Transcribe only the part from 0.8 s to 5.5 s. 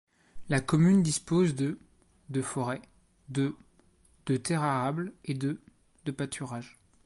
dispose de de forêts, de de terres arables et